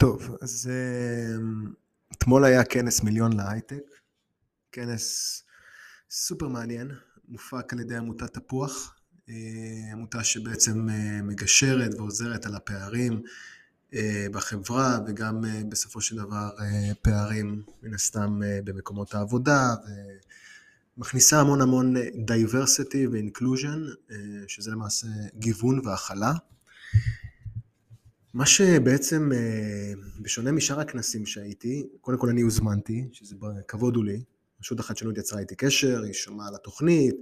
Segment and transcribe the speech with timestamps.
[0.00, 1.72] טוב, אז אמ,
[2.12, 3.82] אתמול היה כנס מיליון להייטק,
[4.72, 5.42] כנס
[6.10, 6.90] סופר מעניין,
[7.28, 8.94] מופק על ידי עמותת תפוח,
[9.28, 9.34] אה,
[9.92, 13.22] עמותה שבעצם אה, מגשרת ועוזרת על הפערים
[13.94, 16.50] אה, בחברה וגם בסופו של דבר
[17.02, 19.74] פערים מן הסתם במקומות העבודה
[20.96, 21.96] ומכניסה המון המון
[22.26, 24.12] diversity ו-inclusion,
[24.48, 26.32] שזה למעשה גיוון והכלה.
[28.34, 29.92] מה שבעצם, אה,
[30.22, 33.36] בשונה משאר הכנסים שהייתי, קודם כל אני הוזמנתי, שזה
[33.68, 34.22] כבוד הוא לי,
[34.60, 37.14] רשות החדשנות יצרה איתי קשר, היא שמעה על התוכנית.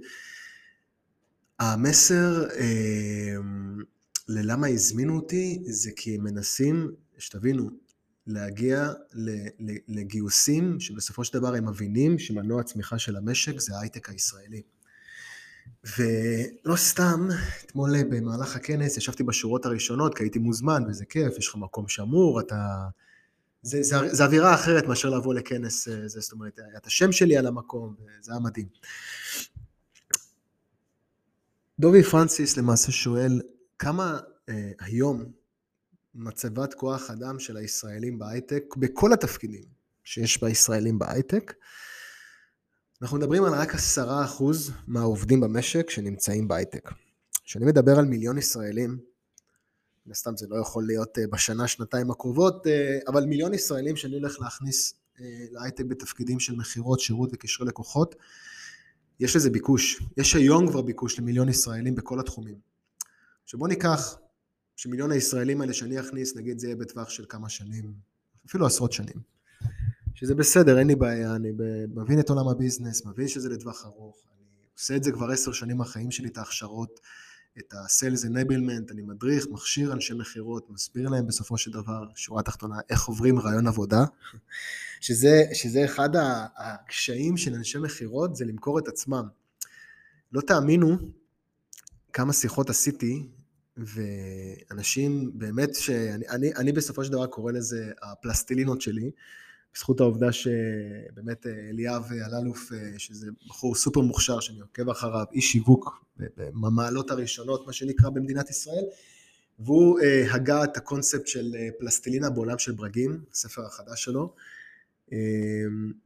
[1.59, 3.35] המסר אה,
[4.27, 7.69] ללמה הזמינו אותי, זה כי הם מנסים, שתבינו,
[8.27, 8.93] להגיע
[9.87, 14.61] לגיוסים שבסופו של דבר הם מבינים שמנוע הצמיחה של המשק זה ההייטק הישראלי.
[15.97, 17.27] ולא סתם,
[17.65, 22.39] אתמול במהלך הכנס ישבתי בשורות הראשונות, כי הייתי מוזמן, וזה כיף, יש לך מקום שמור,
[22.39, 22.87] אתה...
[23.61, 27.11] זה, זה, זה אווירה אחרת מאשר לבוא לכנס, אה, זה, זאת אומרת, היה את השם
[27.11, 28.67] שלי על המקום, וזה היה מדהים.
[31.79, 33.41] דובי פרנסיס למעשה שואל,
[33.79, 35.31] כמה אה, היום
[36.15, 39.63] מצבת כוח אדם של הישראלים בהייטק, בכל התפקידים
[40.03, 41.53] שיש בישראלים בהייטק,
[43.01, 46.89] אנחנו מדברים על רק עשרה אחוז מהעובדים במשק שנמצאים בהייטק.
[47.43, 48.99] כשאני מדבר על מיליון ישראלים,
[50.05, 54.15] מן הסתם זה לא יכול להיות אה, בשנה, שנתיים הקרובות, אה, אבל מיליון ישראלים שאני
[54.15, 58.15] הולך להכניס אה, להייטק בתפקידים של מכירות, שירות וקשרי לקוחות,
[59.19, 60.03] יש לזה ביקוש.
[60.17, 62.59] יש היום כבר ביקוש למיליון ישראלים בכל התחומים.
[63.45, 64.17] שבוא ניקח
[64.75, 67.93] שמיליון הישראלים האלה שאני אכניס, נגיד זה יהיה בטווח של כמה שנים,
[68.47, 69.38] אפילו עשרות שנים.
[70.19, 71.51] שזה בסדר, אין לי בעיה, אני
[71.95, 75.77] מבין את עולם הביזנס, מבין שזה לטווח ארוך, אני עושה את זה כבר עשר שנים
[75.77, 76.99] מהחיים שלי, את ההכשרות,
[77.59, 82.75] את ה-Sales Enablement, אני מדריך, מכשיר אנשי מכירות, מסביר להם בסופו של דבר, שורה תחתונה,
[82.89, 84.05] איך עוברים רעיון עבודה,
[85.01, 86.09] שזה, שזה אחד
[86.57, 89.27] הקשיים של אנשי מכירות, זה למכור את עצמם.
[90.31, 90.97] לא תאמינו
[92.13, 93.27] כמה שיחות עשיתי,
[93.77, 99.11] ואנשים באמת שאני אני, אני בסופו של דבר קורא לזה הפלסטילינות שלי,
[99.73, 105.51] בזכות העובדה שבאמת אה, אליאב אלאלוף, אה, שזה בחור סופר מוכשר שאני עוקב אחריו, איש
[105.51, 106.05] שיווק
[106.37, 108.83] במעלות הראשונות, מה שנקרא, במדינת ישראל,
[109.59, 114.33] והוא אה, הגה את הקונספט של פלסטלינה בעולם של ברגים, הספר החדש שלו,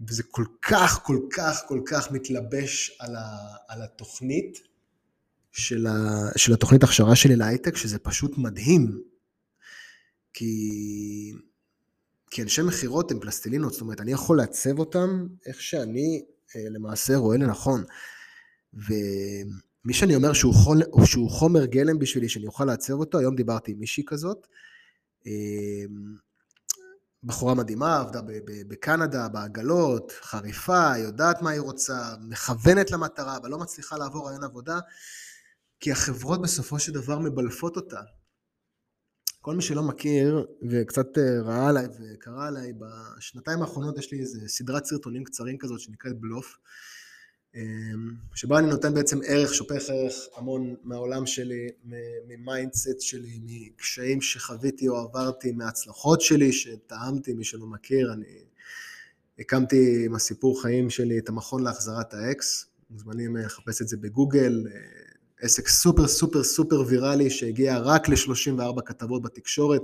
[0.08, 3.28] וזה כל כך, כל כך, כל כך מתלבש על, ה,
[3.68, 4.60] על התוכנית
[5.52, 5.94] של, ה,
[6.36, 9.02] של התוכנית הכשרה שלי להייטק, שזה פשוט מדהים,
[10.34, 11.34] כי...
[12.34, 17.16] כי אנשי מכירות הם פלסטלינות, זאת אומרת, אני יכול לעצב אותם איך שאני אה, למעשה
[17.16, 17.84] רואה לנכון.
[18.74, 23.72] ומי שאני אומר שהוא, חול, שהוא חומר גלם בשבילי, שאני אוכל לעצב אותו, היום דיברתי
[23.72, 24.48] עם מישהי כזאת,
[25.28, 25.32] אה,
[27.24, 28.22] בחורה מדהימה, עבדה
[28.68, 34.80] בקנדה, בעגלות, חריפה, יודעת מה היא רוצה, מכוונת למטרה, אבל לא מצליחה לעבור רעיון עבודה,
[35.80, 38.02] כי החברות בסופו של דבר מבלפות אותה.
[39.44, 44.48] כל מי שלא מכיר וקצת אה, ראה עליי וקרא עליי, בשנתיים האחרונות יש לי איזה
[44.48, 46.58] סדרת סרטונים קצרים כזאת שנקראת בלוף,
[47.56, 47.62] אמ,
[48.36, 51.68] שבה אני נותן בעצם ערך, שופך ערך המון מהעולם שלי,
[52.28, 58.44] מ mindset שלי, מקשיים שחוויתי או עברתי, מההצלחות שלי שטעמתי, מי שלא מכיר, אני
[59.40, 64.68] הקמתי עם הסיפור חיים שלי את המכון להחזרת האקס, מוזמנים אה, לחפש את זה בגוגל,
[64.68, 65.03] אה,
[65.42, 69.82] עסק סופר סופר סופר ויראלי שהגיע רק ל-34 כתבות בתקשורת,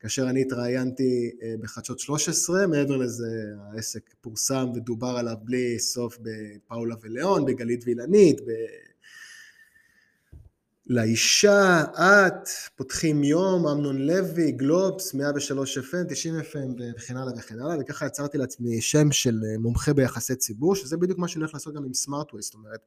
[0.00, 3.28] כאשר אני התראיינתי אה, בחדשות 13, מעבר לזה
[3.72, 8.50] העסק פורסם ודובר עליו בלי סוף בפאולה וליאון, בגלית וילנית, ב...
[10.86, 17.76] לאישה, את, פותחים יום, אמנון לוי, גלובס, 103 FM, 90 FM וכן הלאה וכן הלאה,
[17.80, 21.74] וככה יצרתי לעצמי שם של אה, מומחה ביחסי ציבור, שזה בדיוק מה שאני הולך לעשות
[21.74, 22.80] גם עם סמארטווייסט, זאת אומרת,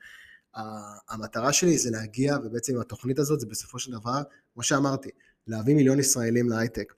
[1.10, 4.22] המטרה שלי זה להגיע, ובעצם התוכנית הזאת זה בסופו של דבר,
[4.54, 5.10] כמו שאמרתי,
[5.48, 6.94] להביא מיליון ישראלים להייטק.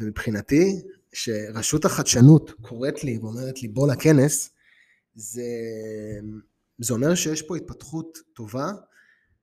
[0.00, 0.82] ומבחינתי,
[1.12, 4.50] שרשות החדשנות קוראת לי ואומרת לי בוא לכנס,
[5.14, 5.42] זה,
[6.78, 8.72] זה אומר שיש פה התפתחות טובה,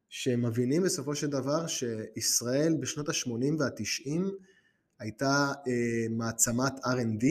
[0.10, 4.32] שהם מבינים בסופו של דבר שישראל בשנות ה-80 וה-90
[5.00, 7.26] הייתה אה, מעצמת R&D,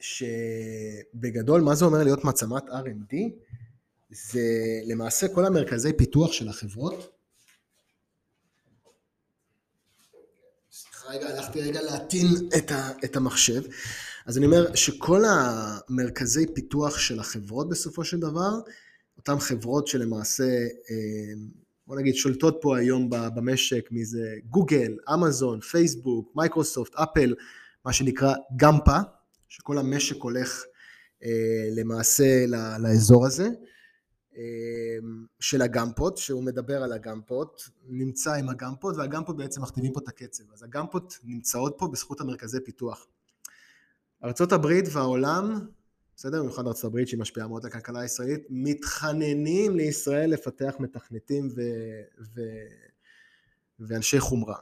[0.00, 3.16] שבגדול, מה זה אומר להיות מעצמת R&D?
[4.10, 7.12] זה למעשה כל המרכזי פיתוח של החברות.
[10.72, 12.26] סליחה רגע, הלכתי רגע להטעין
[12.56, 12.72] את,
[13.04, 13.62] את המחשב.
[14.26, 18.50] אז אני אומר שכל המרכזי פיתוח של החברות בסופו של דבר,
[19.16, 20.44] אותן חברות שלמעשה
[20.90, 21.34] אה,
[21.86, 27.34] בוא נגיד, שולטות פה היום במשק, מי זה גוגל, אמזון, פייסבוק, מייקרוסופט, אפל,
[27.84, 28.98] מה שנקרא גמפה,
[29.48, 30.64] שכל המשק הולך
[31.24, 32.46] אה, למעשה
[32.78, 33.48] לאזור הזה.
[34.36, 40.08] אמ, של הגמפות, שהוא מדבר על הגמפות, נמצא עם הגמפות, והגמפות בעצם מכתיבים פה את
[40.08, 40.44] הקצב.
[40.52, 43.06] אז הגמפות נמצאות פה בזכות המרכזי פיתוח.
[44.24, 45.66] ארה"ב והעולם,
[46.16, 46.40] בסדר?
[46.40, 51.60] במיוחד ארה"ב שהיא משפיעה מאוד על הכלכלה הישראלית, מתחננים לישראל לפתח מתכנתים ו...
[52.34, 52.40] ו...
[53.80, 54.56] ואנשי חומרה.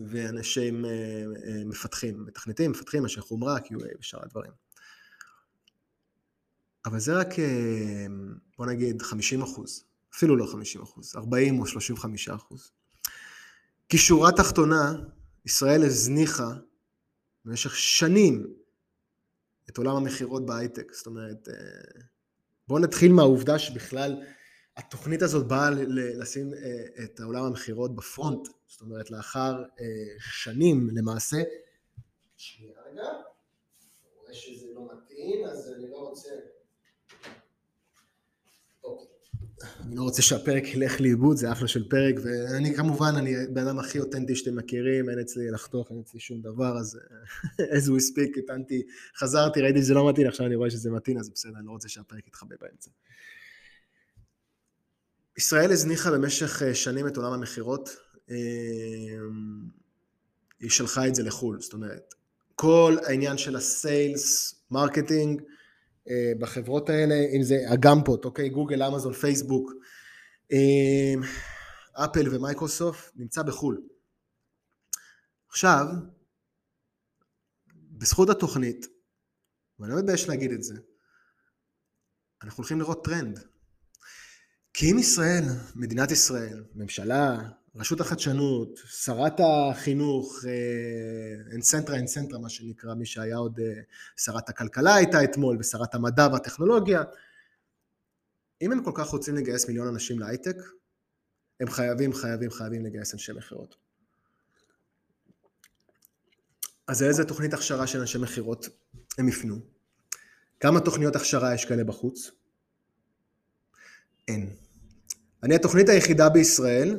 [0.00, 0.88] ואנשי אה,
[1.46, 4.52] אה, מפתחים, מתכנתים, מפתחים, אנשי חומרה, QA ושאר הדברים.
[6.88, 8.06] אבל זה רק, אה,
[8.58, 12.70] בוא נגיד, 50 אחוז, אפילו לא 50 אחוז, 40 או 35 אחוז.
[13.88, 14.92] כי שורה תחתונה,
[15.44, 16.50] ישראל הזניחה
[17.44, 18.46] במשך שנים
[19.70, 20.92] את עולם המכירות בהייטק.
[20.92, 21.54] זאת אומרת, אה,
[22.68, 24.22] בואו נתחיל מהעובדה שבכלל
[24.76, 28.48] התוכנית הזאת באה לשים אה, את עולם המכירות בפרונט.
[28.66, 29.64] זאת אומרת, לאחר
[30.18, 31.36] שנים למעשה,
[32.36, 36.30] שנייה רגע, אני רואה שזה לא מתאים, אז אני לא רוצה...
[39.80, 43.78] אני לא רוצה שהפרק ילך לאיבוד, זה אחלה של פרק, ואני כמובן, אני בן אדם
[43.78, 46.98] הכי אותנטי שאתם מכירים, אין אצלי לחתוך, אין אצלי שום דבר, אז
[47.78, 48.82] as we speak, הטענתי,
[49.16, 51.88] חזרתי, ראיתי שזה לא מתאים, עכשיו אני רואה שזה מתאים, אז בסדר, אני לא רוצה
[51.88, 52.90] שהפרק יתחבא באמצע.
[55.36, 57.96] ישראל הזניחה במשך אה, שנים את עולם המכירות,
[58.30, 58.36] אה,
[60.60, 62.14] היא שלחה את זה לחו"ל, זאת אומרת,
[62.54, 65.42] כל העניין של ה sales, marketing,
[66.38, 69.72] בחברות האלה, אם זה הגמפות, אוקיי, גוגל, אמזון, פייסבוק,
[70.52, 71.28] אה,
[72.04, 73.82] אפל ומייקרוסופט, נמצא בחו"ל.
[75.48, 75.86] עכשיו,
[77.74, 78.86] בזכות התוכנית,
[79.78, 80.74] ואני לא מתבייש להגיד את זה,
[82.42, 83.40] אנחנו הולכים לראות טרנד.
[84.74, 85.44] כי אם ישראל,
[85.74, 87.38] מדינת ישראל, ממשלה,
[87.78, 93.80] רשות החדשנות, שרת החינוך, אה, אנסנטרה מה שנקרא, מי שהיה עוד אה,
[94.16, 97.02] שרת הכלכלה הייתה אתמול ושרת המדע והטכנולוגיה,
[98.62, 100.56] אם הם כל כך רוצים לגייס מיליון אנשים להייטק,
[101.60, 103.76] הם חייבים, חייבים, חייבים לגייס אנשי מכירות.
[106.86, 108.68] אז איזה תוכנית הכשרה של אנשי מכירות
[109.18, 109.56] הם יפנו?
[110.60, 112.30] כמה תוכניות הכשרה יש כאלה בחוץ?
[114.28, 114.50] אין.
[115.42, 116.96] אני התוכנית היחידה בישראל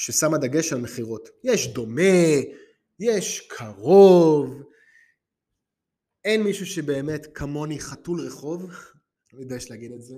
[0.00, 1.28] ששמה דגש על מכירות.
[1.44, 2.02] יש דומה,
[3.00, 4.62] יש קרוב,
[6.24, 8.70] אין מישהו שבאמת כמוני חתול רחוב,
[9.32, 10.14] לא מתבייש להגיד את זה.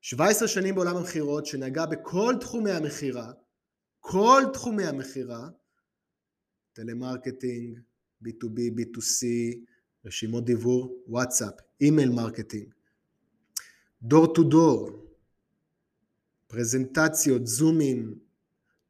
[0.00, 3.32] 17 שנים בעולם המכירות שנגע בכל תחומי המכירה,
[4.00, 5.48] כל תחומי המכירה,
[6.72, 7.78] טלמרקטינג,
[8.24, 9.26] B2B, B2C,
[10.04, 12.72] רשימות דיוור, וואטסאפ, email marketing,
[14.02, 14.90] door to door,
[16.46, 18.23] פרזנטציות, זומים,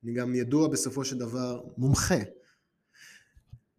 [0.04, 2.18] אני גם ידוע בסופו של דבר מומחה.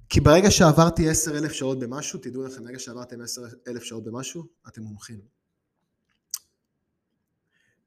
[0.09, 4.43] כי ברגע שעברתי עשר אלף שעות במשהו, תדעו לכם, ברגע שעברתם עשר אלף שעות במשהו,
[4.67, 5.19] אתם מומחים.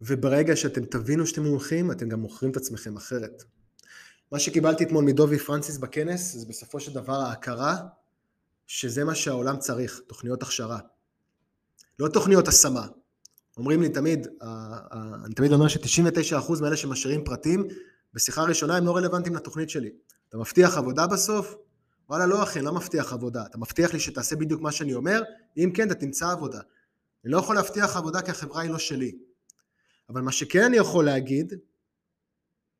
[0.00, 3.44] וברגע שאתם תבינו שאתם מומחים, אתם גם מוכרים את עצמכם אחרת.
[4.32, 7.76] מה שקיבלתי אתמול מדובי פרנסיס בכנס, זה בסופו של דבר ההכרה
[8.66, 10.78] שזה מה שהעולם צריך, תוכניות הכשרה.
[11.98, 12.86] לא תוכניות השמה.
[13.56, 14.26] אומרים לי תמיד,
[15.24, 17.68] אני תמיד אומר ש-99% מאלה שמשאירים פרטים,
[18.14, 19.90] בשיחה ראשונה הם לא רלוונטיים לתוכנית שלי.
[20.28, 21.54] אתה מבטיח עבודה בסוף?
[22.08, 23.46] וואלה, לא אחי, לא מבטיח עבודה.
[23.46, 25.22] אתה מבטיח לי שתעשה בדיוק מה שאני אומר?
[25.56, 26.60] אם כן, אתה תמצא עבודה.
[27.24, 29.18] אני לא יכול להבטיח עבודה כי החברה היא לא שלי.
[30.08, 31.52] אבל מה שכן אני יכול להגיד,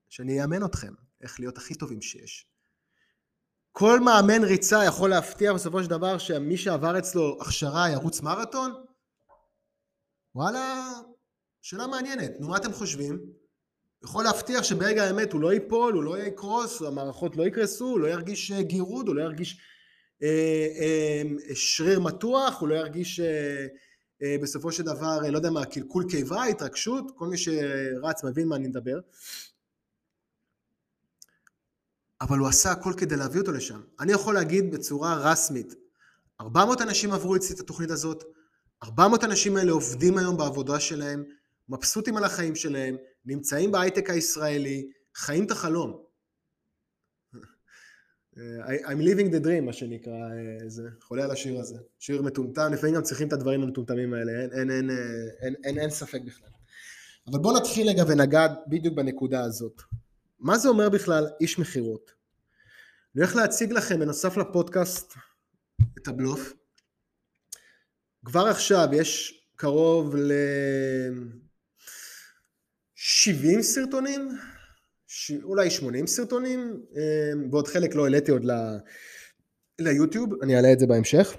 [0.09, 2.47] שאני אאמן אתכם איך להיות הכי טובים שיש.
[3.73, 8.85] כל מאמן ריצה יכול להבטיח בסופו של דבר שמי שעבר אצלו הכשרה ירוץ מרתון?
[10.35, 10.91] וואלה,
[11.63, 12.31] שאלה מעניינת.
[12.41, 13.21] נו, מה אתם חושבים?
[14.05, 18.07] יכול להבטיח שברגע האמת הוא לא ייפול, הוא לא יקרוס, המערכות לא יקרסו, הוא לא
[18.07, 19.61] ירגיש אה, גירוד, הוא לא ירגיש
[20.23, 23.67] אה, אה, שריר מתוח, הוא לא ירגיש אה,
[24.23, 28.49] אה, בסופו של דבר, אה, לא יודע מה, קלקול קיבה, התרגשות, כל מי שרץ מבין
[28.49, 28.99] מה אני מדבר.
[32.21, 33.81] אבל הוא עשה הכל כדי להביא אותו לשם.
[34.01, 35.75] אני יכול להגיד בצורה רסמית,
[36.41, 38.25] 400 אנשים עברו אצלי את התוכנית הזאת,
[38.83, 41.25] 400 אנשים האלה עובדים היום בעבודה שלהם,
[41.69, 42.97] מבסוטים על החיים שלהם,
[43.29, 46.03] נמצאים בהייטק הישראלי, חיים את החלום.
[48.37, 50.29] I'm living the dream, מה שנקרא,
[50.67, 51.77] זה חולה על השיר הזה.
[51.99, 54.91] שיר מטומטם, לפעמים גם צריכים את הדברים המטומטמים האלה, אין, אין, אין,
[55.41, 56.49] אין, אין, אין ספק בכלל.
[57.27, 59.83] אבל בואו נתחיל רגע ונגע בדיוק בנקודה הזאת.
[60.39, 62.13] מה זה אומר בכלל איש מכירות?
[63.15, 65.15] אני הולך להציג לכם, בנוסף לפודקאסט,
[65.99, 66.53] את הבלוף.
[68.25, 70.33] כבר עכשיו יש קרוב ל...
[73.11, 74.39] 70 סרטונים,
[75.07, 75.33] ש...
[75.43, 78.51] אולי 80 סרטונים, אה, ועוד חלק לא העליתי עוד ל...
[79.79, 81.37] ליוטיוב, אני אעלה את זה בהמשך.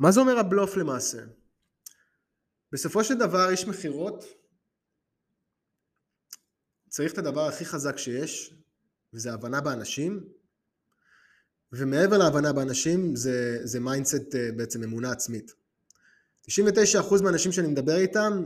[0.00, 1.18] מה זה אומר הבלוף למעשה?
[2.72, 4.24] בסופו של דבר יש מכירות,
[6.88, 8.54] צריך את הדבר הכי חזק שיש,
[9.14, 10.28] וזה הבנה באנשים,
[11.72, 15.52] ומעבר להבנה באנשים זה, זה mindset אה, בעצם אמונה עצמית.
[16.48, 18.42] 99% מהאנשים שאני מדבר איתם,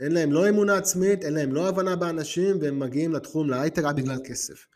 [0.00, 3.96] אין להם לא אמונה עצמית, אין להם לא הבנה באנשים, והם מגיעים לתחום להייטק רק
[3.96, 4.66] בגלל כסף.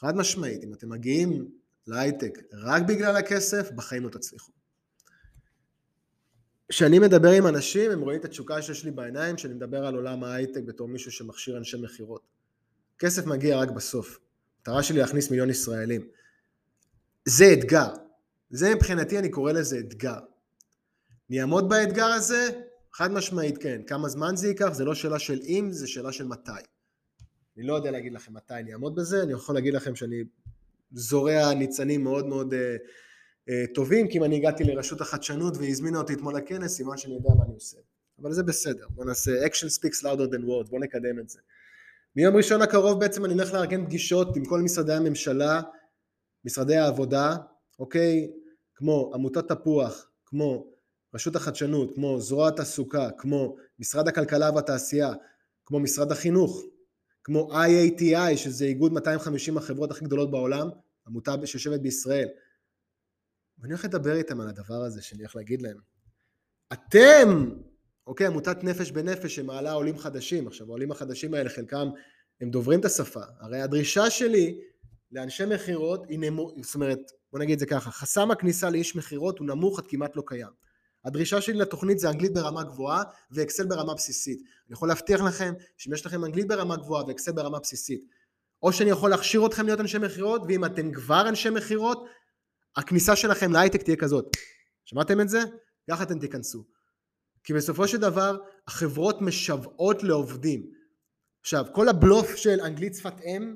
[0.00, 1.50] חד משמעית, אם אתם מגיעים
[1.86, 4.52] להייטק רק בגלל הכסף, בחיים לא תצליחו.
[6.68, 10.24] כשאני מדבר עם אנשים, הם רואים את התשוקה שיש לי בעיניים, כשאני מדבר על עולם
[10.24, 12.22] ההייטק בתור מישהו שמכשיר אנשי מכירות.
[12.98, 14.18] כסף מגיע רק בסוף.
[14.58, 16.08] המטרה שלי להכניס מיליון ישראלים.
[17.24, 17.88] זה אתגר.
[18.50, 20.18] זה מבחינתי, אני קורא לזה אתגר.
[21.30, 22.60] אני אעמוד באתגר הזה?
[22.92, 23.80] חד משמעית כן.
[23.86, 24.72] כמה זמן זה ייקח?
[24.72, 26.50] זה לא שאלה של אם, זה שאלה של מתי.
[27.56, 30.24] אני לא יודע להגיד לכם מתי אני אעמוד בזה, אני יכול להגיד לכם שאני
[30.92, 36.12] זורע ניצנים מאוד מאוד uh, uh, טובים, כי אם אני הגעתי לרשות החדשנות והזמינה אותי
[36.12, 37.78] אתמול לכנס, סימן שאני יודע מה אני עושה.
[38.22, 41.40] אבל זה בסדר, בוא נעשה action speaks louder than words, בוא נקדם את זה.
[42.16, 45.60] מיום ראשון הקרוב בעצם אני הולך לארגן פגישות עם כל משרדי הממשלה,
[46.44, 47.36] משרדי העבודה,
[47.78, 48.30] אוקיי?
[48.74, 50.77] כמו עמותת תפוח, כמו
[51.14, 55.12] רשות החדשנות, כמו זרוע התעסוקה, כמו משרד הכלכלה והתעשייה,
[55.66, 56.62] כמו משרד החינוך,
[57.24, 60.68] כמו IATI, שזה איגוד 250 החברות הכי גדולות בעולם,
[61.06, 62.28] עמותה שיושבת בישראל.
[63.58, 65.76] ואני הולך לדבר איתם על הדבר הזה, שאני הולך להגיד להם,
[66.72, 67.50] אתם,
[68.06, 71.88] אוקיי, עמותת נפש בנפש שמעלה עולים חדשים, עכשיו העולים החדשים האלה חלקם
[72.40, 74.60] הם דוברים את השפה, הרי הדרישה שלי
[75.12, 76.98] לאנשי מכירות היא נמוך, זאת אומרת,
[77.32, 80.67] בוא נגיד את זה ככה, חסם הכניסה לאיש מכירות הוא נמוך עד כמעט לא קיים.
[81.08, 84.38] הדרישה שלי לתוכנית זה אנגלית ברמה גבוהה ואקסל ברמה בסיסית.
[84.38, 88.04] אני יכול להבטיח לכם שאם יש לכם אנגלית ברמה גבוהה ואקסל ברמה בסיסית,
[88.62, 92.06] או שאני יכול להכשיר אתכם להיות אנשי מכירות, ואם אתם כבר אנשי מכירות,
[92.76, 94.36] הכניסה שלכם להייטק תהיה כזאת.
[94.84, 95.40] שמעתם את זה?
[95.90, 96.64] ככה אתם תיכנסו.
[97.44, 100.70] כי בסופו של דבר, החברות משוועות לעובדים.
[101.40, 103.54] עכשיו, כל הבלוף של אנגלית שפת אם,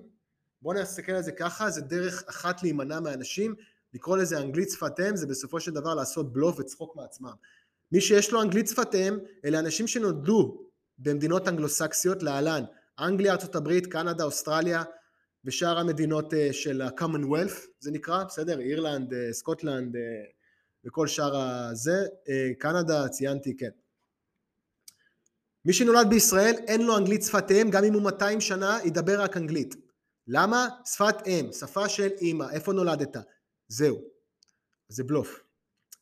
[0.63, 3.55] בואו נסתכל על זה ככה, זה דרך אחת להימנע מאנשים
[3.95, 7.35] לקרוא לזה אנגלית שפת אם זה בסופו של דבר לעשות בלוף וצחוק מעצמם.
[7.93, 10.67] מי שיש לו אנגלית שפת אם אלה אנשים שנולדו
[10.99, 12.65] במדינות אנגלוסקסיות להלן
[12.99, 14.83] אנגליה, ארה"ב, קנדה, אוסטרליה
[15.45, 18.61] ושאר המדינות אה, של ה-commonwealth זה נקרא, בסדר?
[18.61, 20.03] אירלנד, אה, סקוטלנד אה,
[20.85, 22.07] וכל שאר הזה,
[22.59, 23.71] קנדה ציינתי כן.
[25.65, 29.37] מי שנולד בישראל אין לו אנגלית שפת אם גם אם הוא 200 שנה ידבר רק
[29.37, 29.75] אנגלית.
[30.27, 30.69] למה?
[30.85, 33.17] שפת אם, שפה של אימא, איפה נולדת?
[33.73, 34.01] זהו.
[34.89, 35.41] זה בלוף.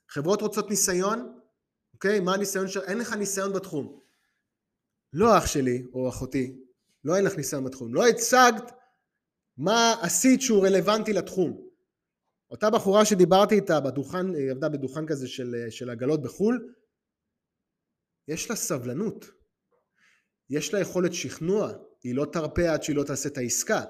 [0.09, 1.41] חברות רוצות ניסיון,
[1.95, 2.21] אוקיי?
[2.21, 2.85] מה הניסיון שלך?
[2.85, 4.01] אין לך ניסיון בתחום.
[5.13, 6.57] לא אח שלי או אחותי,
[7.05, 7.95] לא אין לך ניסיון בתחום.
[7.95, 8.73] לא הצגת
[9.57, 11.69] מה עשית שהוא רלוונטי לתחום.
[12.51, 16.75] אותה בחורה שדיברתי איתה בדוכן, היא עבדה בדוכן כזה של, של עגלות בחו"ל,
[18.29, 19.27] יש לה סבלנות.
[20.51, 21.73] יש לה יכולת שכנוע,
[22.03, 23.85] היא לא תרפה עד שהיא לא תעשה את העסקה.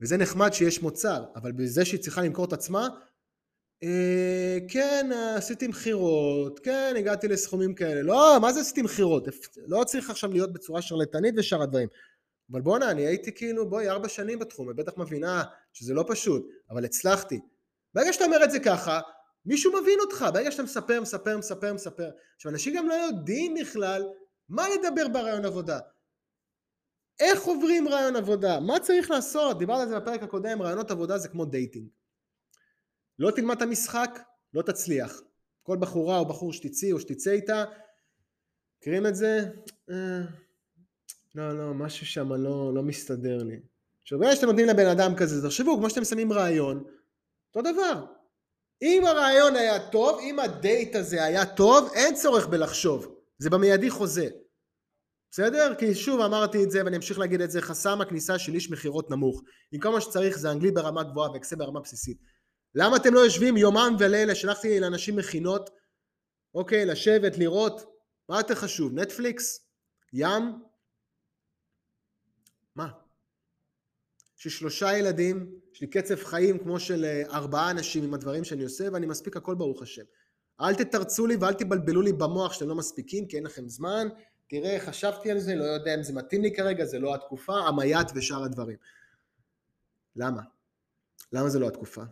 [0.00, 2.88] וזה נחמד שיש מוצר, אבל בזה שהיא צריכה למכור את עצמה,
[4.68, 8.02] כן, עשיתי מכירות, כן, הגעתי לסכומים כאלה.
[8.02, 9.28] לא, מה זה עשיתי מכירות?
[9.56, 11.88] לא צריך עכשיו להיות בצורה שרלטנית ושאר הדברים.
[12.52, 16.46] אבל בואנה, אני הייתי כאילו, בואי, ארבע שנים בתחום, את בטח מבינה שזה לא פשוט,
[16.70, 17.40] אבל הצלחתי.
[17.94, 19.00] ברגע שאתה אומר את זה ככה,
[19.46, 22.10] מישהו מבין אותך, ברגע שאתה מספר, מספר, מספר, מספר.
[22.36, 24.02] עכשיו, אנשים גם לא יודעים בכלל
[24.48, 25.78] מה לדבר בראיון עבודה.
[27.20, 28.60] איך עוברים ראיון עבודה?
[28.60, 29.58] מה צריך לעשות?
[29.58, 31.88] דיברתי על זה בפרק הקודם, ראיונות עבודה זה כמו dating.
[33.18, 34.20] לא תלמד את המשחק,
[34.54, 35.20] לא תצליח.
[35.62, 37.64] כל בחורה או בחור שתצאי או שתצא איתה,
[38.78, 39.40] מכירים את זה?
[39.90, 40.20] אה,
[41.34, 43.60] לא, לא, משהו שם לא, לא מסתדר לי.
[44.02, 46.84] עכשיו, ברגע שאתם נותנים לבן אדם כזה, תחשבו, כמו שאתם שמים ראיון,
[47.48, 48.04] אותו דבר.
[48.82, 53.14] אם הרעיון היה טוב, אם הדייט הזה היה טוב, אין צורך בלחשוב.
[53.38, 54.28] זה במיידי חוזה.
[55.30, 55.74] בסדר?
[55.78, 59.10] כי שוב אמרתי את זה ואני אמשיך להגיד את זה, חסם הכניסה של איש מכירות
[59.10, 59.42] נמוך.
[59.74, 62.18] אם כל מה שצריך זה אנגלית ברמה גבוהה ואקסל ברמה בסיסית.
[62.78, 65.70] למה אתם לא יושבים יומם ולילה, שלחתי לאנשים מכינות,
[66.54, 67.82] אוקיי, לשבת, לראות,
[68.28, 69.60] מה יותר חשוב, נטפליקס?
[70.12, 70.42] ים?
[72.74, 72.88] מה?
[74.38, 78.44] יש לי שלושה ילדים, יש לי קצב חיים כמו של אה, ארבעה אנשים עם הדברים
[78.44, 80.04] שאני עושה ואני מספיק הכל ברוך השם.
[80.60, 84.08] אל תתרצו לי ואל תבלבלו לי במוח שאתם לא מספיקים כי אין לכם זמן,
[84.48, 88.08] תראה, חשבתי על זה, לא יודע אם זה מתאים לי כרגע, זה לא התקופה, המייט
[88.14, 88.76] ושאר הדברים.
[90.16, 90.42] למה?
[91.32, 92.02] למה זה לא התקופה?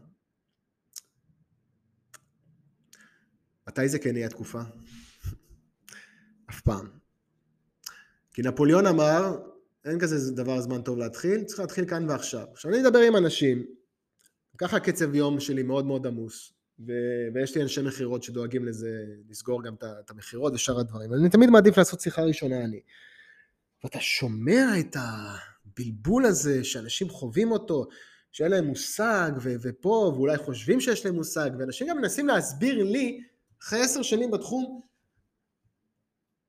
[3.68, 4.60] מתי זה כן יהיה התקופה?
[6.50, 6.88] אף פעם.
[8.34, 9.38] כי נפוליאון אמר,
[9.84, 12.46] אין כזה דבר זמן טוב להתחיל, צריך להתחיל כאן ועכשיו.
[12.52, 13.66] עכשיו אני מדבר עם אנשים,
[14.58, 16.52] ככה קצב יום שלי מאוד מאוד עמוס,
[16.86, 21.14] ו- ויש לי אנשי מכירות שדואגים לזה, לסגור גם את המכירות ושאר הדברים.
[21.14, 22.80] אני תמיד מעדיף לעשות שיחה ראשונה אני.
[23.84, 27.86] ואתה שומע את הבלבול הזה שאנשים חווים אותו,
[28.32, 33.20] שאין להם מושג, ו- ופה, ואולי חושבים שיש להם מושג, ואנשים גם מנסים להסביר לי,
[33.64, 34.80] אחרי עשר שנים בתחום,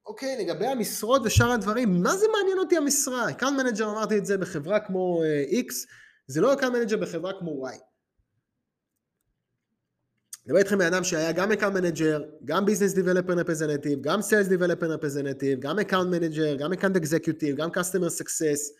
[0.06, 3.30] אוקיי, לגבי המשרות ושאר הדברים, מה זה מעניין אותי המשרה?
[3.30, 5.74] account manager, אמרתי את זה בחברה כמו uh, X,
[6.28, 7.76] זה לא account manager בחברה כמו Y.
[10.46, 14.86] מדבר איתכם בן אדם שהיה גם account manager, גם business developer representative, גם sales developer
[14.86, 18.72] representative, גם account manager, גם account executive, גם customer success,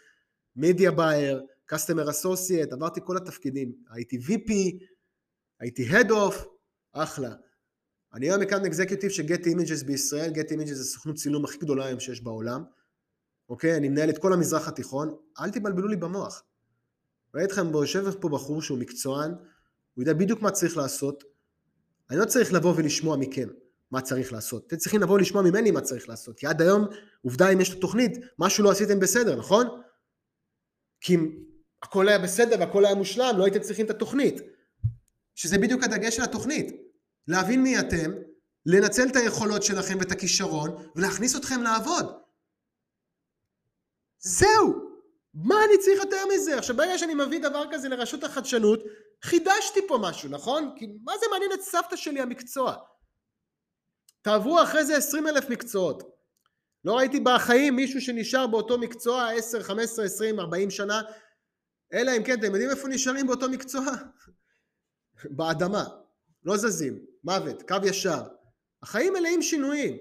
[0.56, 4.52] media buyer, customer associate, עברתי כל התפקידים, הייתי VP,
[5.60, 6.36] הייתי Head of,
[6.94, 7.45] אחלה.
[8.16, 11.86] אני היום account executive של Getty Images בישראל, Getty Images זה סוכנות צילום הכי גדולה
[11.86, 12.64] היום שיש בעולם,
[13.50, 13.78] אוקיי?
[13.78, 16.44] אני מנהל את כל המזרח התיכון, אל תבלבלו לי במוח.
[17.36, 19.32] ראיתי אתכם, יושב פה בחור שהוא מקצוען,
[19.94, 21.24] הוא יודע בדיוק מה צריך לעשות,
[22.10, 23.48] אני לא צריך לבוא ולשמוע מכם
[23.92, 24.68] מה צריך לעשות.
[24.68, 26.38] אתם צריכים לבוא ולשמוע ממני מה צריך לעשות.
[26.40, 26.88] כי עד היום,
[27.22, 29.68] עובדה אם יש לו תוכנית, משהו לא עשיתם בסדר, נכון?
[31.02, 31.44] כי אם
[31.84, 34.42] הכל היה בסדר והכל היה מושלם, לא הייתם צריכים את התוכנית.
[35.36, 36.85] שזה בדיוק הדגש של התוכנית.
[37.28, 38.12] להבין מי אתם,
[38.66, 42.06] לנצל את היכולות שלכם ואת הכישרון, ולהכניס אתכם לעבוד.
[44.20, 44.86] זהו!
[45.34, 46.58] מה אני צריך יותר מזה?
[46.58, 48.84] עכשיו ברגע שאני מביא דבר כזה לרשות החדשנות,
[49.24, 50.74] חידשתי פה משהו, נכון?
[50.78, 52.76] כי מה זה מעניין את סבתא שלי המקצוע?
[54.22, 56.16] תעברו אחרי זה 20 אלף מקצועות.
[56.86, 61.02] לא ראיתי בחיים מישהו שנשאר באותו מקצוע 10, 15, 20, 40 שנה,
[61.94, 63.86] אלא אם כן, אתם יודעים איפה נשארים באותו מקצוע?
[65.38, 65.84] באדמה.
[66.46, 68.24] לא זזים, מוות, קו ישר.
[68.84, 69.98] החיים מלאים שינויים.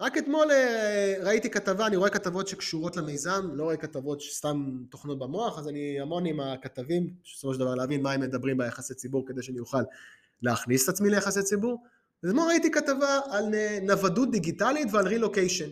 [0.00, 5.18] רק אתמול אה, ראיתי כתבה, אני רואה כתבות שקשורות למיזם, לא רואה כתבות שסתם תוכנות
[5.18, 9.26] במוח, אז אני המון עם הכתבים, בסופו של דבר להבין מה הם מדברים ביחסי ציבור
[9.26, 9.82] כדי שאני אוכל
[10.42, 11.84] להכניס את עצמי ליחסי ציבור.
[12.22, 13.44] אז אתמול ראיתי כתבה על
[13.82, 15.70] נוודות דיגיטלית ועל רילוקיישן.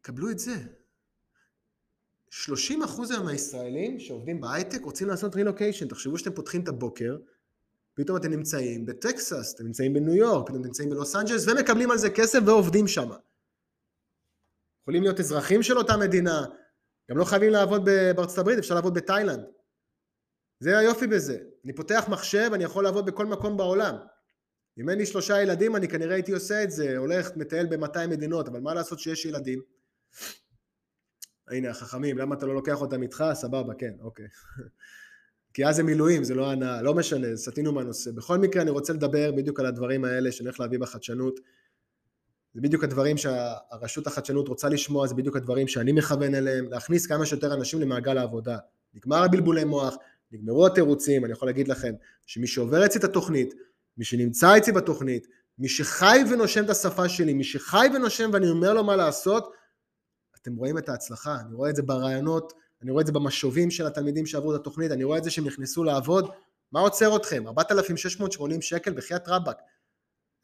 [0.00, 0.54] קבלו את זה.
[2.42, 2.48] 30%
[3.10, 5.88] היום מהישראלים שעובדים בהייטק רוצים לעשות רילוקיישן.
[5.88, 7.16] תחשבו שאתם פותחים את הבוקר,
[7.94, 11.98] פתאום אתם נמצאים בטקסס, אתם נמצאים בניו יורק, פתאום אתם נמצאים בלוס אנג'לס ומקבלים על
[11.98, 13.10] זה כסף ועובדים שם.
[14.82, 16.44] יכולים להיות אזרחים של אותה מדינה,
[17.10, 17.84] גם לא חייבים לעבוד
[18.16, 19.44] בארצות הברית, אפשר לעבוד בתאילנד.
[20.60, 21.38] זה היופי בזה.
[21.64, 23.94] אני פותח מחשב, אני יכול לעבוד בכל מקום בעולם.
[24.78, 28.48] אם אין לי שלושה ילדים, אני כנראה הייתי עושה את זה, הולך, מטייל ב-200 מדינות,
[28.48, 29.62] אבל מה לעשות שיש ילדים?
[31.50, 33.24] הנה, החכמים, למה אתה לא לוקח אותם איתך?
[33.34, 34.26] סבבה, כן, אוקיי.
[35.54, 38.10] כי אז זה מילואים, זה לא הנאה, לא משנה, סטינו מהנושא.
[38.10, 41.40] בכל מקרה, אני רוצה לדבר בדיוק על הדברים האלה שאני הולך להביא בחדשנות.
[42.54, 47.26] זה בדיוק הדברים שהרשות החדשנות רוצה לשמוע, זה בדיוק הדברים שאני מכוון אליהם, להכניס כמה
[47.26, 48.58] שיותר אנשים למעגל העבודה.
[48.94, 49.96] נגמר הבלבולי מוח,
[50.32, 51.92] נגמרו התירוצים, אני יכול להגיד לכם
[52.26, 53.54] שמי שעובר אצלי את התוכנית,
[53.98, 55.26] מי שנמצא אצלי בתוכנית,
[55.58, 59.52] מי שחי ונושם את השפה שלי, מי שחי ונושם ואני אומר לו מה לעשות,
[60.44, 62.52] אתם רואים את ההצלחה, אני רואה את זה ברעיונות,
[62.82, 65.46] אני רואה את זה במשובים של התלמידים שעברו את התוכנית, אני רואה את זה שהם
[65.46, 66.30] נכנסו לעבוד,
[66.72, 67.44] מה עוצר אתכם?
[67.48, 69.56] 4,680 שקל בחייאת רבאק.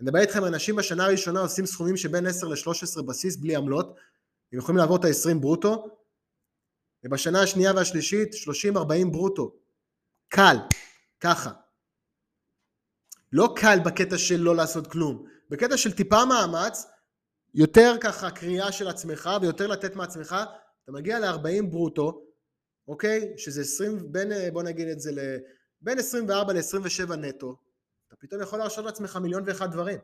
[0.00, 3.96] אני מדבר איתכם, אנשים בשנה הראשונה עושים סכומים שבין 10 ל-13 בסיס בלי עמלות,
[4.52, 5.98] הם יכולים לעבור את ה-20 ברוטו,
[7.04, 8.28] ובשנה השנייה והשלישית
[8.76, 8.78] 30-40
[9.12, 9.56] ברוטו.
[10.28, 10.56] קל,
[11.20, 11.50] ככה.
[13.32, 16.86] לא קל בקטע של לא לעשות כלום, בקטע של טיפה מאמץ,
[17.54, 20.36] יותר ככה קריאה של עצמך ויותר לתת מעצמך,
[20.84, 22.26] אתה מגיע ל-40 ברוטו,
[22.88, 23.34] אוקיי?
[23.36, 25.38] שזה 20, בין, בוא נגיד את זה,
[25.80, 27.56] בין 24 ל-27 נטו,
[28.08, 29.98] אתה פתאום יכול להרשות לעצמך מיליון ואחד דברים.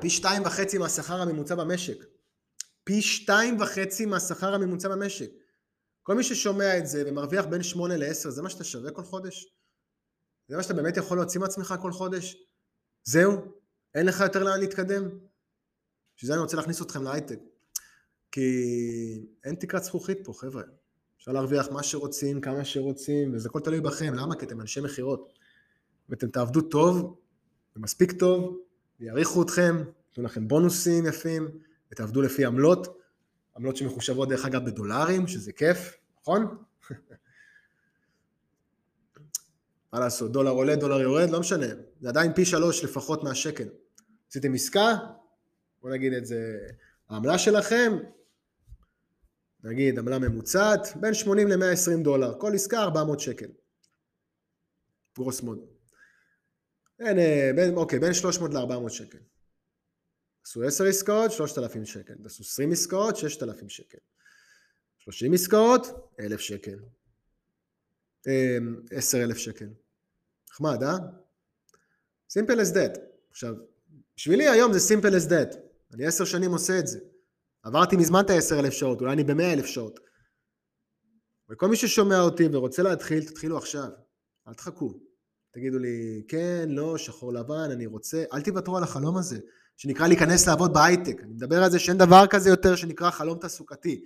[0.00, 1.96] פי שתיים וחצי מהשכר הממוצע במשק.
[2.84, 5.30] פי שתיים וחצי מהשכר הממוצע במשק.
[6.02, 9.54] כל מי ששומע את זה ומרוויח בין שמונה לעשר, זה מה שאתה שווה כל חודש?
[10.48, 12.36] זה מה שאתה באמת יכול להוציא מעצמך כל חודש?
[13.04, 13.59] זהו?
[13.94, 15.08] אין לך יותר לאן להתקדם?
[16.16, 17.38] בשביל זה אני רוצה להכניס אתכם להייטק.
[18.32, 18.50] כי
[19.44, 20.62] אין תקרת זכוכית פה, חבר'ה.
[21.18, 24.14] אפשר להרוויח מה שרוצים, כמה שרוצים, וזה הכל תלוי בכם.
[24.14, 24.36] למה?
[24.36, 25.32] כי אתם אנשי מכירות.
[26.08, 27.20] ואתם תעבדו טוב,
[27.76, 28.58] ומספיק טוב,
[29.00, 29.76] ויעריכו אתכם,
[30.08, 31.48] ייתנו לכם בונוסים יפים,
[31.92, 32.98] ותעבדו לפי עמלות,
[33.56, 36.56] עמלות שמחושבות דרך אגב בדולרים, שזה כיף, נכון?
[39.92, 41.66] מה לעשות, דולר עולה, דולר יורד, לא משנה,
[42.00, 43.68] זה עדיין פי שלוש לפחות מהשקל.
[44.30, 44.96] עשיתם עסקה,
[45.82, 46.58] בוא נגיד את זה,
[47.08, 47.92] העמלה שלכם,
[49.64, 53.48] נגיד עמלה ממוצעת, בין 80 ל-120 דולר, כל עסקה 400 שקל,
[55.16, 55.58] גרוס מוד.
[56.98, 59.18] בין, אה, בין, אוקיי, בין 300 ל-400 שקל.
[60.44, 62.14] עשו 10 עסקאות, 3,000 שקל.
[62.24, 63.98] עשו 20 עסקאות, 6,000 שקל.
[64.98, 65.86] 30 עסקאות,
[66.20, 66.78] 1,000 שקל.
[68.26, 69.68] 10,000 אה, שקל.
[70.50, 70.96] נחמד, אה?
[72.38, 73.00] simple as that.
[73.30, 73.54] עכשיו,
[74.16, 75.56] בשבילי היום זה simple as that.
[75.94, 76.98] אני עשר שנים עושה את זה.
[77.62, 80.00] עברתי מזמן את ה-10,000 שעות, אולי אני ב-100,000 שעות.
[81.50, 83.88] וכל מי ששומע אותי ורוצה להתחיל, תתחילו עכשיו.
[84.48, 84.94] אל תחכו.
[85.52, 89.38] תגידו לי, כן, לא, שחור לבן, אני רוצה, אל תוותרו על החלום הזה,
[89.76, 91.20] שנקרא להיכנס לעבוד בהייטק.
[91.22, 94.04] אני מדבר על זה שאין דבר כזה יותר שנקרא חלום תעסוקתי.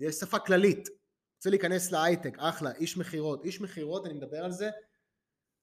[0.00, 0.88] יש שפה כללית.
[1.40, 3.44] רוצה להיכנס להייטק, אחלה, איש מכירות.
[3.44, 4.70] איש מכירות, אני מדבר על זה,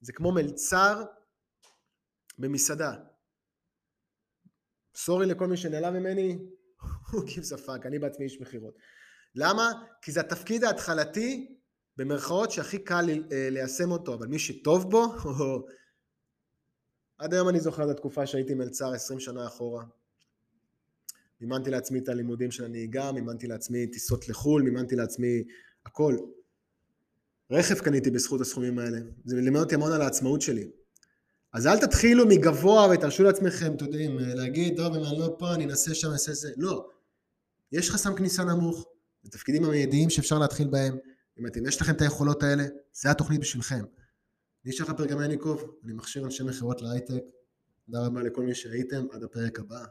[0.00, 1.04] זה כמו מלצר
[2.38, 2.94] במסעדה.
[4.96, 6.38] סורי לכל מי שנעלם ממני,
[7.10, 8.74] הוא gives a fuck, אני בעצמי איש מכירות.
[9.34, 9.72] למה?
[10.02, 11.56] כי זה התפקיד ההתחלתי
[11.96, 15.04] במרכאות שהכי קל אה, ליישם אותו, אבל מי שטוב בו,
[17.18, 19.84] עד היום אני זוכר את התקופה שהייתי מלצר 20 שנה אחורה.
[21.40, 25.44] מימנתי לעצמי את הלימודים של הנהיגה, מימנתי לעצמי טיסות לחו"ל, מימנתי לעצמי
[25.86, 26.16] הכל.
[27.50, 28.98] רכב קניתי בזכות הסכומים האלה.
[29.24, 30.70] זה לימד אותי המון על העצמאות שלי.
[31.52, 35.64] אז אל תתחילו מגבוה ותרשו לעצמכם, אתם יודעים, להגיד, טוב, אם אני לא פה, אני
[35.64, 36.50] אנסה שם, אעשה זה.
[36.56, 36.88] לא.
[37.72, 38.88] יש חסם כניסה נמוך,
[39.22, 40.96] זה תפקידים המיידיים שאפשר להתחיל בהם.
[41.38, 43.84] אם אתם, יש לכם את היכולות האלה, זה התוכנית בשבילכם.
[44.64, 47.22] אני שחר פרגמניקוב, אני מכשיר אנשי מכירות להייטק.
[47.86, 49.84] תודה רבה לכל מי שהייתם, עד הפרק הבא.